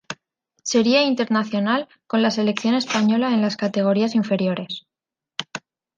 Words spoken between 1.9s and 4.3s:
con la selección española en las categorías